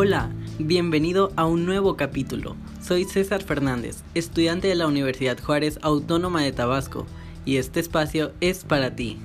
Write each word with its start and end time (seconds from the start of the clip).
Hola, 0.00 0.30
bienvenido 0.60 1.32
a 1.34 1.44
un 1.44 1.66
nuevo 1.66 1.96
capítulo. 1.96 2.54
Soy 2.80 3.02
César 3.02 3.42
Fernández, 3.42 4.04
estudiante 4.14 4.68
de 4.68 4.76
la 4.76 4.86
Universidad 4.86 5.36
Juárez 5.40 5.80
Autónoma 5.82 6.40
de 6.40 6.52
Tabasco, 6.52 7.04
y 7.44 7.56
este 7.56 7.80
espacio 7.80 8.30
es 8.40 8.62
para 8.62 8.94
ti. 8.94 9.18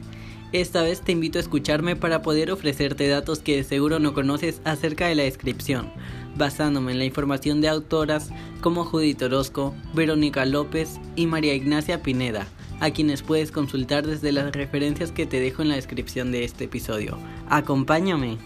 Esta 0.52 0.82
vez 0.82 1.02
te 1.02 1.12
invito 1.12 1.38
a 1.38 1.42
escucharme 1.42 1.96
para 1.96 2.24
poder 2.24 2.50
ofrecerte 2.50 3.08
datos 3.08 3.38
que 3.38 3.58
de 3.58 3.64
seguro 3.64 4.00
no 4.00 4.16
conoces 4.16 4.62
acerca 4.66 5.06
de 5.06 5.14
la 5.14 5.22
descripción, 5.22 5.92
basándome 6.38 6.94
en 6.94 6.98
la 6.98 7.06
información 7.06 7.62
de 7.62 7.70
autoras 7.70 8.32
como 8.62 8.84
Judith 8.84 9.22
Orozco, 9.22 9.76
Verónica 9.94 10.44
López 10.44 11.00
y 11.16 11.28
María 11.28 11.54
Ignacia 11.54 12.02
Pineda, 12.02 12.48
a 12.80 12.90
quienes 12.90 13.22
puedes 13.22 13.52
consultar 13.52 14.08
desde 14.08 14.32
las 14.32 14.52
referencias 14.52 15.12
que 15.12 15.28
te 15.28 15.40
dejo 15.40 15.62
en 15.62 15.70
la 15.70 15.76
descripción 15.76 16.32
de 16.32 16.46
este 16.46 16.64
episodio. 16.64 17.20
Acompáñame. 17.48 18.40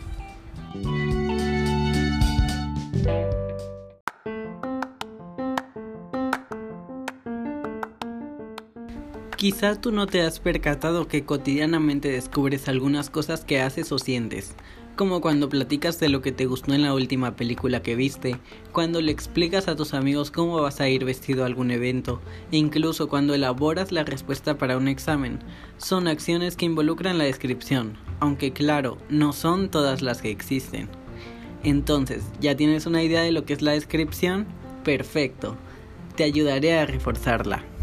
Quizá 9.38 9.80
tú 9.80 9.92
no 9.92 10.08
te 10.08 10.22
has 10.22 10.40
percatado 10.40 11.08
que 11.08 11.24
cotidianamente 11.24 12.10
descubres 12.10 12.68
algunas 12.68 13.12
cosas 13.12 13.46
que 13.46 13.62
haces 13.62 13.92
o 13.92 14.00
sientes, 14.00 14.56
como 14.96 15.22
cuando 15.22 15.48
platicas 15.48 16.00
de 16.00 16.10
lo 16.10 16.24
que 16.24 16.32
te 16.32 16.48
gustó 16.48 16.74
en 16.74 16.82
la 16.82 16.96
última 16.96 17.36
película 17.36 17.84
que 17.84 17.96
viste, 17.96 18.38
cuando 18.72 19.00
le 19.00 19.12
explicas 19.12 19.68
a 19.68 19.76
tus 19.76 19.94
amigos 19.94 20.32
cómo 20.32 20.60
vas 20.60 20.82
a 20.82 20.90
ir 20.90 21.06
vestido 21.06 21.44
a 21.44 21.46
algún 21.46 21.70
evento, 21.70 22.20
e 22.52 22.58
incluso 22.58 23.10
cuando 23.10 23.36
elaboras 23.36 23.92
la 23.92 24.04
respuesta 24.04 24.58
para 24.58 24.76
un 24.76 24.88
examen. 24.88 25.38
Son 25.78 26.08
acciones 26.08 26.56
que 26.56 26.66
involucran 26.66 27.20
la 27.20 27.26
descripción, 27.26 27.96
aunque 28.20 28.54
claro, 28.54 28.98
no 29.08 29.34
son 29.34 29.70
todas 29.70 30.02
las 30.02 30.24
que 30.24 30.32
existen. 30.32 30.90
Entonces, 31.64 32.24
¿ya 32.42 32.58
tienes 32.58 32.88
una 32.88 33.04
idea 33.04 33.22
de 33.22 33.32
lo 33.32 33.46
que 33.46 33.54
es 33.54 33.62
la 33.62 33.74
descripción? 33.74 34.48
Perfecto. 34.84 35.58
Te 36.16 36.24
ayudaré 36.24 36.80
a 36.80 36.88
reforzarla. 36.88 37.77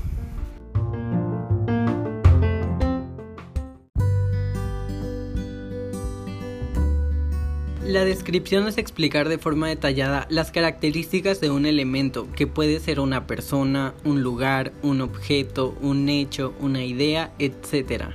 La 7.95 8.05
descripción 8.05 8.67
es 8.67 8.77
explicar 8.77 9.29
de 9.29 9.39
forma 9.39 9.69
detallada 9.69 10.27
las 10.29 10.51
características 10.51 11.41
de 11.41 11.51
un 11.51 11.65
elemento, 11.65 12.27
que 12.35 12.49
puede 12.49 12.81
ser 12.81 12.99
una 12.99 13.29
persona, 13.29 13.95
un 14.03 14.21
lugar, 14.21 14.73
un 14.83 15.01
objeto, 15.01 15.77
un 15.81 16.09
hecho, 16.09 16.57
una 16.59 16.85
idea, 16.85 17.33
etc., 17.39 18.07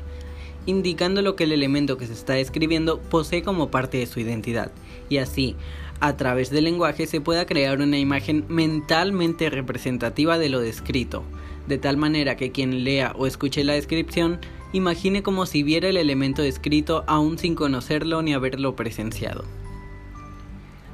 indicando 0.66 1.22
lo 1.22 1.38
que 1.38 1.46
el 1.46 1.54
elemento 1.54 1.98
que 1.98 2.08
se 2.08 2.12
está 2.12 2.34
describiendo 2.34 3.00
posee 3.00 3.42
como 3.42 3.72
parte 3.72 4.00
de 4.00 4.06
su 4.06 4.20
identidad, 4.20 4.70
y 5.08 5.20
así, 5.20 5.56
a 6.02 6.18
través 6.18 6.50
del 6.50 6.66
lenguaje 6.66 7.08
se 7.08 7.22
pueda 7.22 7.46
crear 7.46 7.80
una 7.80 8.00
imagen 8.00 8.44
mentalmente 8.50 9.50
representativa 9.50 10.38
de 10.38 10.50
lo 10.50 10.60
descrito, 10.60 11.24
de 11.70 11.78
tal 11.78 11.96
manera 11.96 12.36
que 12.36 12.52
quien 12.52 12.84
lea 12.84 13.14
o 13.18 13.28
escuche 13.28 13.64
la 13.64 13.76
descripción 13.76 14.42
imagine 14.74 15.24
como 15.24 15.46
si 15.46 15.64
viera 15.64 15.88
el 15.88 15.96
elemento 15.96 16.42
descrito 16.42 17.06
aún 17.08 17.38
sin 17.38 17.56
conocerlo 17.56 18.22
ni 18.22 18.34
haberlo 18.34 18.76
presenciado. 18.76 19.46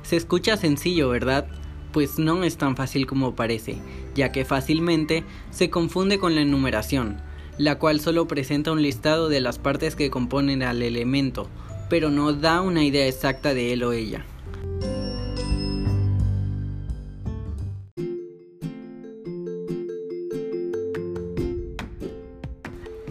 Se 0.05 0.17
escucha 0.17 0.55
sencillo, 0.55 1.09
¿verdad? 1.09 1.47
Pues 1.91 2.19
no 2.19 2.43
es 2.43 2.57
tan 2.57 2.75
fácil 2.75 3.07
como 3.07 3.35
parece, 3.35 3.77
ya 4.13 4.31
que 4.31 4.45
fácilmente 4.45 5.23
se 5.49 5.71
confunde 5.71 6.19
con 6.19 6.35
la 6.35 6.41
enumeración, 6.41 7.17
la 7.57 7.79
cual 7.79 7.99
solo 7.99 8.27
presenta 8.27 8.71
un 8.71 8.83
listado 8.83 9.29
de 9.29 9.41
las 9.41 9.57
partes 9.57 9.95
que 9.95 10.11
componen 10.11 10.61
al 10.61 10.83
elemento, 10.83 11.49
pero 11.89 12.11
no 12.11 12.33
da 12.33 12.61
una 12.61 12.83
idea 12.83 13.07
exacta 13.07 13.55
de 13.55 13.73
él 13.73 13.83
o 13.83 13.93
ella. 13.93 14.23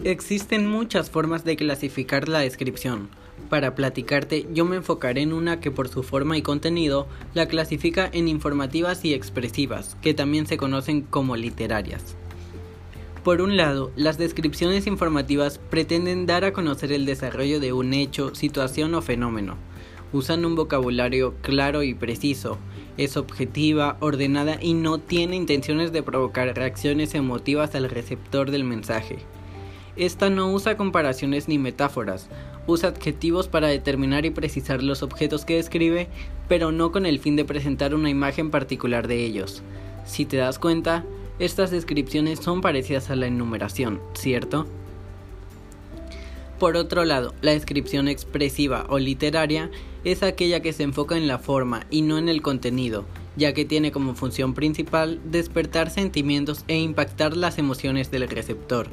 Existen 0.05 0.69
muchas 0.69 1.09
formas 1.09 1.43
de 1.43 1.57
clasificar 1.57 2.29
la 2.29 2.39
descripción. 2.39 3.09
Para 3.49 3.75
platicarte, 3.75 4.47
yo 4.53 4.65
me 4.65 4.77
enfocaré 4.77 5.21
en 5.21 5.31
una 5.31 5.59
que 5.59 5.69
por 5.69 5.87
su 5.87 6.01
forma 6.01 6.37
y 6.37 6.41
contenido 6.41 7.07
la 7.33 7.47
clasifica 7.47 8.09
en 8.11 8.27
informativas 8.27 9.05
y 9.05 9.13
expresivas, 9.13 9.95
que 10.01 10.13
también 10.13 10.47
se 10.47 10.57
conocen 10.57 11.01
como 11.01 11.35
literarias. 11.35 12.15
Por 13.23 13.41
un 13.41 13.57
lado, 13.57 13.91
las 13.95 14.17
descripciones 14.17 14.87
informativas 14.87 15.59
pretenden 15.69 16.25
dar 16.25 16.43
a 16.43 16.53
conocer 16.53 16.91
el 16.91 17.05
desarrollo 17.05 17.59
de 17.59 17.73
un 17.73 17.93
hecho, 17.93 18.33
situación 18.35 18.93
o 18.95 19.01
fenómeno. 19.01 19.57
Usan 20.11 20.45
un 20.45 20.55
vocabulario 20.55 21.33
claro 21.41 21.83
y 21.83 21.93
preciso, 21.93 22.57
es 22.97 23.17
objetiva, 23.17 23.97
ordenada 23.99 24.59
y 24.61 24.73
no 24.73 24.99
tiene 24.99 25.35
intenciones 25.35 25.91
de 25.91 26.03
provocar 26.03 26.55
reacciones 26.55 27.15
emotivas 27.15 27.75
al 27.75 27.89
receptor 27.89 28.51
del 28.51 28.63
mensaje. 28.63 29.17
Esta 29.95 30.29
no 30.29 30.51
usa 30.51 30.75
comparaciones 30.75 31.47
ni 31.47 31.57
metáforas, 31.57 32.27
usa 32.67 32.89
adjetivos 32.89 33.47
para 33.47 33.67
determinar 33.67 34.25
y 34.25 34.29
precisar 34.29 34.83
los 34.83 35.03
objetos 35.03 35.45
que 35.45 35.55
describe, 35.55 36.09
pero 36.49 36.73
no 36.73 36.91
con 36.91 37.05
el 37.05 37.19
fin 37.19 37.37
de 37.37 37.45
presentar 37.45 37.95
una 37.95 38.09
imagen 38.09 38.51
particular 38.51 39.07
de 39.07 39.23
ellos. 39.23 39.63
Si 40.05 40.25
te 40.25 40.37
das 40.37 40.59
cuenta, 40.59 41.05
estas 41.39 41.71
descripciones 41.71 42.39
son 42.39 42.59
parecidas 42.59 43.09
a 43.09 43.15
la 43.15 43.27
enumeración, 43.27 44.01
¿cierto? 44.13 44.67
Por 46.59 46.75
otro 46.75 47.05
lado, 47.05 47.33
la 47.41 47.51
descripción 47.51 48.09
expresiva 48.09 48.85
o 48.89 48.99
literaria 48.99 49.71
es 50.03 50.23
aquella 50.23 50.61
que 50.61 50.73
se 50.73 50.83
enfoca 50.83 51.15
en 51.15 51.27
la 51.27 51.39
forma 51.39 51.85
y 51.89 52.01
no 52.01 52.17
en 52.17 52.27
el 52.27 52.41
contenido, 52.41 53.05
ya 53.37 53.53
que 53.53 53.65
tiene 53.65 53.91
como 53.93 54.13
función 54.13 54.53
principal 54.53 55.21
despertar 55.25 55.89
sentimientos 55.89 56.65
e 56.67 56.77
impactar 56.77 57.35
las 57.37 57.57
emociones 57.57 58.11
del 58.11 58.27
receptor 58.29 58.89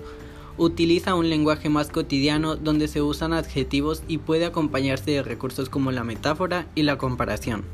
utiliza 0.58 1.14
un 1.14 1.28
lenguaje 1.28 1.68
más 1.68 1.88
cotidiano 1.88 2.56
donde 2.56 2.88
se 2.88 3.02
usan 3.02 3.32
adjetivos 3.32 4.02
y 4.08 4.18
puede 4.18 4.44
acompañarse 4.44 5.10
de 5.10 5.22
recursos 5.22 5.68
como 5.68 5.92
la 5.92 6.04
metáfora 6.04 6.66
y 6.74 6.82
la 6.82 6.98
comparación. 6.98 7.64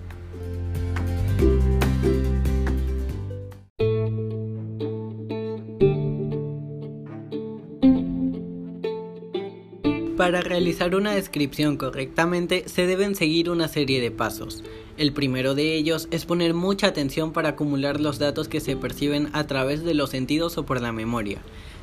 Para 10.18 10.40
realizar 10.40 10.96
una 10.96 11.14
descripción 11.14 11.76
correctamente 11.76 12.64
se 12.68 12.88
deben 12.88 13.14
seguir 13.14 13.50
una 13.50 13.68
serie 13.68 14.00
de 14.00 14.10
pasos. 14.10 14.64
El 14.96 15.12
primero 15.12 15.54
de 15.54 15.76
ellos 15.76 16.08
es 16.10 16.24
poner 16.24 16.54
mucha 16.54 16.88
atención 16.88 17.32
para 17.32 17.50
acumular 17.50 18.00
los 18.00 18.18
datos 18.18 18.48
que 18.48 18.58
se 18.58 18.74
perciben 18.74 19.28
a 19.32 19.46
través 19.46 19.84
de 19.84 19.94
los 19.94 20.10
sentidos 20.10 20.58
o 20.58 20.66
por 20.66 20.82
la 20.82 20.90
memoria. 20.90 21.38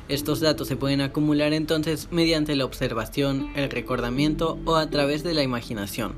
Estos 0.08 0.38
datos 0.38 0.68
se 0.68 0.76
pueden 0.76 1.00
acumular 1.00 1.52
entonces 1.52 2.06
mediante 2.12 2.54
la 2.54 2.64
observación, 2.64 3.50
el 3.56 3.70
recordamiento 3.70 4.56
o 4.64 4.76
a 4.76 4.88
través 4.88 5.24
de 5.24 5.34
la 5.34 5.42
imaginación. 5.42 6.14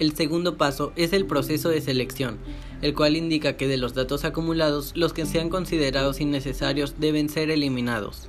El 0.00 0.16
segundo 0.16 0.56
paso 0.56 0.92
es 0.96 1.12
el 1.12 1.24
proceso 1.24 1.68
de 1.68 1.80
selección, 1.80 2.38
el 2.82 2.94
cual 2.94 3.16
indica 3.16 3.56
que 3.56 3.68
de 3.68 3.76
los 3.76 3.94
datos 3.94 4.24
acumulados 4.24 4.92
los 4.96 5.12
que 5.12 5.24
sean 5.24 5.50
considerados 5.50 6.20
innecesarios 6.20 6.98
deben 6.98 7.28
ser 7.28 7.50
eliminados. 7.50 8.28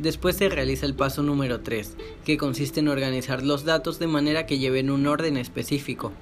Después 0.00 0.36
se 0.36 0.48
realiza 0.48 0.84
el 0.84 0.94
paso 0.94 1.22
número 1.22 1.60
3, 1.60 1.96
que 2.24 2.36
consiste 2.36 2.80
en 2.80 2.88
organizar 2.88 3.44
los 3.44 3.64
datos 3.64 4.00
de 4.00 4.08
manera 4.08 4.46
que 4.46 4.58
lleven 4.58 4.90
un 4.90 5.06
orden 5.06 5.36
específico. 5.36 6.12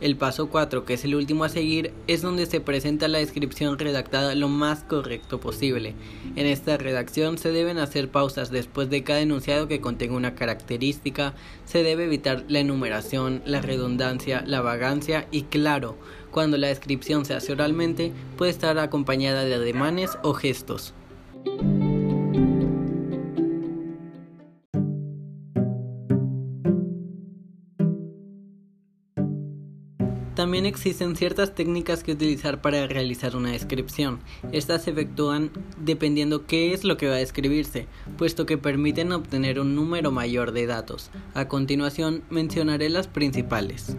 El 0.00 0.16
paso 0.16 0.48
4, 0.48 0.84
que 0.84 0.94
es 0.94 1.04
el 1.04 1.16
último 1.16 1.42
a 1.42 1.48
seguir, 1.48 1.92
es 2.06 2.22
donde 2.22 2.46
se 2.46 2.60
presenta 2.60 3.08
la 3.08 3.18
descripción 3.18 3.78
redactada 3.78 4.36
lo 4.36 4.48
más 4.48 4.84
correcto 4.84 5.40
posible. 5.40 5.94
En 6.36 6.46
esta 6.46 6.76
redacción 6.76 7.36
se 7.36 7.50
deben 7.50 7.78
hacer 7.78 8.08
pausas 8.08 8.52
después 8.52 8.90
de 8.90 9.02
cada 9.02 9.20
enunciado 9.20 9.66
que 9.66 9.80
contenga 9.80 10.14
una 10.14 10.36
característica, 10.36 11.34
se 11.64 11.82
debe 11.82 12.04
evitar 12.04 12.44
la 12.46 12.60
enumeración, 12.60 13.42
la 13.44 13.60
redundancia, 13.60 14.44
la 14.46 14.60
vagancia 14.60 15.26
y 15.32 15.42
claro, 15.42 15.96
cuando 16.30 16.58
la 16.58 16.68
descripción 16.68 17.24
se 17.24 17.34
hace 17.34 17.52
oralmente, 17.52 18.12
puede 18.36 18.52
estar 18.52 18.78
acompañada 18.78 19.44
de 19.44 19.54
ademanes 19.54 20.16
o 20.22 20.32
gestos. 20.32 20.94
También 30.38 30.66
existen 30.66 31.16
ciertas 31.16 31.56
técnicas 31.56 32.04
que 32.04 32.12
utilizar 32.12 32.60
para 32.60 32.86
realizar 32.86 33.34
una 33.34 33.50
descripción. 33.50 34.20
Estas 34.52 34.84
se 34.84 34.92
efectúan 34.92 35.50
dependiendo 35.78 36.46
qué 36.46 36.72
es 36.72 36.84
lo 36.84 36.96
que 36.96 37.08
va 37.08 37.14
a 37.14 37.18
describirse, 37.18 37.88
puesto 38.16 38.46
que 38.46 38.56
permiten 38.56 39.10
obtener 39.10 39.58
un 39.58 39.74
número 39.74 40.12
mayor 40.12 40.52
de 40.52 40.66
datos. 40.66 41.10
A 41.34 41.48
continuación 41.48 42.22
mencionaré 42.30 42.88
las 42.88 43.08
principales. 43.08 43.96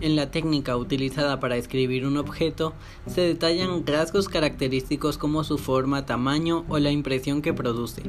En 0.00 0.14
la 0.14 0.30
técnica 0.30 0.76
utilizada 0.76 1.40
para 1.40 1.56
describir 1.56 2.06
un 2.06 2.16
objeto 2.16 2.72
se 3.08 3.22
detallan 3.22 3.84
rasgos 3.84 4.28
característicos 4.28 5.18
como 5.18 5.42
su 5.42 5.58
forma, 5.58 6.06
tamaño 6.06 6.64
o 6.68 6.78
la 6.78 6.92
impresión 6.92 7.42
que 7.42 7.52
produce. 7.52 8.02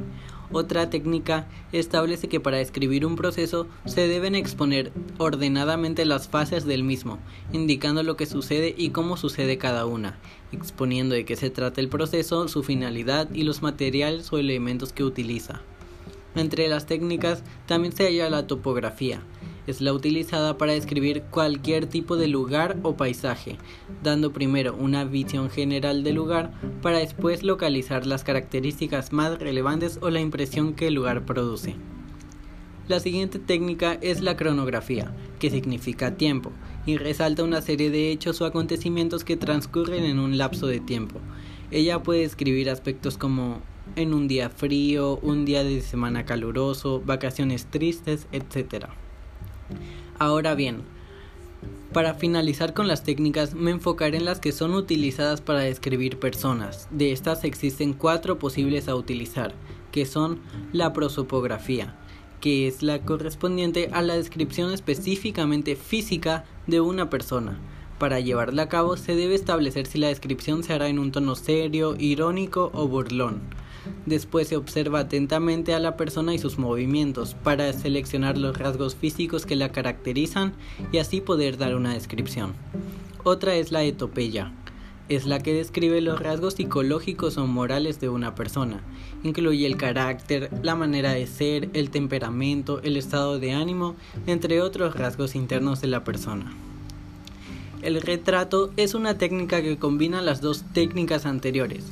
Otra 0.51 0.89
técnica 0.89 1.45
establece 1.73 2.29
que 2.29 2.39
para 2.39 2.61
escribir 2.61 3.05
un 3.05 3.17
proceso 3.17 3.67
se 3.85 4.07
deben 4.07 4.33
exponer 4.33 4.93
ordenadamente 5.17 6.05
las 6.05 6.29
fases 6.29 6.65
del 6.65 6.83
mismo, 6.83 7.19
indicando 7.51 8.01
lo 8.01 8.15
que 8.15 8.25
sucede 8.25 8.73
y 8.77 8.91
cómo 8.91 9.17
sucede 9.17 9.57
cada 9.57 9.85
una, 9.85 10.17
exponiendo 10.53 11.15
de 11.15 11.25
qué 11.25 11.35
se 11.35 11.49
trata 11.49 11.81
el 11.81 11.89
proceso, 11.89 12.47
su 12.47 12.63
finalidad 12.63 13.29
y 13.33 13.43
los 13.43 13.61
materiales 13.61 14.31
o 14.31 14.37
elementos 14.37 14.93
que 14.93 15.03
utiliza. 15.03 15.61
Entre 16.35 16.69
las 16.69 16.85
técnicas 16.85 17.43
también 17.65 17.93
se 17.93 18.05
halla 18.05 18.29
la 18.29 18.47
topografía, 18.47 19.21
es 19.67 19.81
la 19.81 19.93
utilizada 19.93 20.57
para 20.57 20.73
describir 20.73 21.23
cualquier 21.29 21.85
tipo 21.85 22.17
de 22.17 22.27
lugar 22.27 22.77
o 22.83 22.95
paisaje, 22.95 23.57
dando 24.01 24.33
primero 24.33 24.75
una 24.75 25.03
visión 25.03 25.49
general 25.49 26.03
del 26.03 26.15
lugar 26.15 26.53
para 26.81 26.99
después 26.99 27.43
localizar 27.43 28.05
las 28.05 28.23
características 28.23 29.13
más 29.13 29.37
relevantes 29.37 29.99
o 30.01 30.09
la 30.09 30.21
impresión 30.21 30.73
que 30.73 30.87
el 30.87 30.95
lugar 30.95 31.25
produce. 31.25 31.75
La 32.87 33.01
siguiente 33.01 33.37
técnica 33.37 33.97
es 34.01 34.21
la 34.21 34.37
cronografía, 34.37 35.13
que 35.39 35.49
significa 35.49 36.15
tiempo, 36.15 36.53
y 36.85 36.95
resalta 36.95 37.43
una 37.43 37.61
serie 37.61 37.89
de 37.89 38.11
hechos 38.11 38.39
o 38.39 38.45
acontecimientos 38.45 39.25
que 39.25 39.35
transcurren 39.35 40.05
en 40.05 40.19
un 40.19 40.37
lapso 40.37 40.67
de 40.67 40.79
tiempo. 40.79 41.19
Ella 41.69 42.01
puede 42.01 42.21
describir 42.21 42.69
aspectos 42.69 43.17
como 43.17 43.61
en 43.97 44.13
un 44.13 44.29
día 44.29 44.49
frío, 44.49 45.19
un 45.21 45.43
día 45.43 45.65
de 45.65 45.81
semana 45.81 46.23
caluroso, 46.23 47.01
vacaciones 47.05 47.65
tristes, 47.65 48.27
etc. 48.31 48.85
Ahora 50.19 50.55
bien, 50.55 50.81
para 51.93 52.15
finalizar 52.15 52.73
con 52.73 52.87
las 52.87 53.03
técnicas 53.03 53.53
me 53.53 53.71
enfocaré 53.71 54.17
en 54.17 54.25
las 54.25 54.39
que 54.39 54.51
son 54.51 54.73
utilizadas 54.73 55.41
para 55.41 55.59
describir 55.59 56.19
personas. 56.19 56.87
De 56.91 57.11
estas 57.11 57.43
existen 57.43 57.93
cuatro 57.93 58.39
posibles 58.39 58.87
a 58.87 58.95
utilizar, 58.95 59.53
que 59.91 60.05
son 60.05 60.39
la 60.73 60.91
prosopografía, 60.91 61.95
que 62.41 62.67
es 62.67 62.83
la 62.83 62.99
correspondiente 62.99 63.89
a 63.93 64.01
la 64.01 64.15
descripción 64.15 64.73
específicamente 64.73 65.75
física 65.75 66.45
de 66.65 66.81
una 66.81 67.09
persona. 67.09 67.59
Para 67.99 68.19
llevarla 68.19 68.63
a 68.63 68.69
cabo 68.69 68.97
se 68.97 69.15
debe 69.15 69.35
establecer 69.35 69.87
si 69.87 69.97
la 69.97 70.09
descripción 70.09 70.63
se 70.63 70.73
hará 70.73 70.87
en 70.87 70.99
un 70.99 71.11
tono 71.11 71.35
serio, 71.35 71.95
irónico 71.97 72.69
o 72.73 72.87
burlón. 72.87 73.41
Después 74.05 74.47
se 74.47 74.57
observa 74.57 74.99
atentamente 74.99 75.73
a 75.73 75.79
la 75.79 75.97
persona 75.97 76.33
y 76.33 76.39
sus 76.39 76.57
movimientos 76.57 77.35
para 77.35 77.71
seleccionar 77.73 78.37
los 78.37 78.57
rasgos 78.57 78.95
físicos 78.95 79.45
que 79.45 79.55
la 79.55 79.71
caracterizan 79.71 80.53
y 80.91 80.99
así 80.99 81.21
poder 81.21 81.57
dar 81.57 81.75
una 81.75 81.93
descripción. 81.93 82.53
Otra 83.23 83.55
es 83.55 83.71
la 83.71 83.83
etopeya. 83.83 84.53
Es 85.09 85.25
la 85.25 85.39
que 85.39 85.53
describe 85.53 86.01
los 86.01 86.19
rasgos 86.19 86.55
psicológicos 86.55 87.37
o 87.37 87.47
morales 87.47 87.99
de 88.01 88.09
una 88.09 88.35
persona. 88.35 88.81
Incluye 89.23 89.65
el 89.65 89.77
carácter, 89.77 90.49
la 90.63 90.75
manera 90.75 91.13
de 91.13 91.27
ser, 91.27 91.69
el 91.73 91.89
temperamento, 91.89 92.81
el 92.83 92.97
estado 92.97 93.39
de 93.39 93.53
ánimo, 93.53 93.95
entre 94.25 94.61
otros 94.61 94.95
rasgos 94.95 95.35
internos 95.35 95.79
de 95.79 95.87
la 95.87 96.03
persona. 96.03 96.53
El 97.81 98.01
retrato 98.01 98.71
es 98.75 98.95
una 98.95 99.17
técnica 99.17 99.61
que 99.61 99.77
combina 99.77 100.21
las 100.21 100.41
dos 100.41 100.63
técnicas 100.73 101.25
anteriores, 101.25 101.85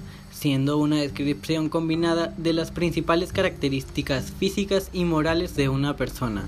siendo 0.46 0.78
una 0.78 0.98
descripción 0.98 1.70
combinada 1.70 2.32
de 2.38 2.54
las 2.54 2.70
principales 2.70 3.34
características 3.34 4.32
físicas 4.32 4.92
y 4.94 5.04
morales 5.04 5.56
de 5.56 5.70
una 5.70 5.98
persona. 5.98 6.46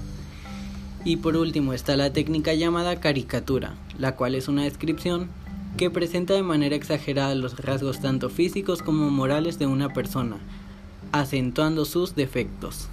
Y 1.03 1.17
por 1.17 1.35
último 1.35 1.73
está 1.73 1.97
la 1.97 2.13
técnica 2.13 2.53
llamada 2.53 2.99
caricatura, 2.99 3.73
la 3.97 4.15
cual 4.15 4.35
es 4.35 4.49
una 4.49 4.65
descripción 4.65 5.29
que 5.77 5.89
presenta 5.89 6.35
de 6.35 6.43
manera 6.43 6.75
exagerada 6.75 7.33
los 7.33 7.57
rasgos 7.57 7.99
tanto 7.99 8.29
físicos 8.29 8.83
como 8.83 9.09
morales 9.09 9.57
de 9.57 9.65
una 9.65 9.89
persona, 9.89 10.37
acentuando 11.11 11.83
sus 11.83 12.13
defectos. 12.13 12.89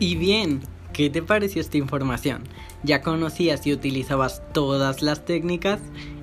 Y 0.00 0.16
bien, 0.16 0.62
¿qué 0.92 1.08
te 1.08 1.22
pareció 1.22 1.60
esta 1.60 1.78
información? 1.78 2.42
¿Ya 2.84 3.00
conocías 3.00 3.64
y 3.66 3.72
utilizabas 3.72 4.42
todas 4.52 5.02
las 5.02 5.24
técnicas? 5.24 5.80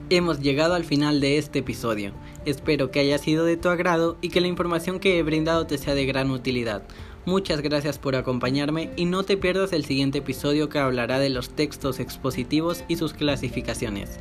Hemos 0.09 0.41
llegado 0.41 0.73
al 0.73 0.83
final 0.83 1.21
de 1.21 1.37
este 1.37 1.59
episodio. 1.59 2.11
Espero 2.45 2.91
que 2.91 2.99
haya 2.99 3.17
sido 3.17 3.45
de 3.45 3.55
tu 3.55 3.69
agrado 3.69 4.17
y 4.21 4.29
que 4.29 4.41
la 4.41 4.47
información 4.47 4.99
que 4.99 5.17
he 5.17 5.23
brindado 5.23 5.67
te 5.67 5.77
sea 5.77 5.95
de 5.95 6.05
gran 6.05 6.31
utilidad. 6.31 6.83
Muchas 7.25 7.61
gracias 7.61 7.97
por 7.97 8.17
acompañarme 8.17 8.91
y 8.97 9.05
no 9.05 9.23
te 9.23 9.37
pierdas 9.37 9.71
el 9.71 9.85
siguiente 9.85 10.17
episodio 10.17 10.67
que 10.67 10.79
hablará 10.79 11.19
de 11.19 11.29
los 11.29 11.49
textos 11.49 12.01
expositivos 12.01 12.83
y 12.89 12.97
sus 12.97 13.13
clasificaciones. 13.13 14.19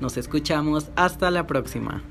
Nos 0.00 0.18
escuchamos 0.18 0.90
hasta 0.94 1.30
la 1.30 1.46
próxima. 1.46 2.02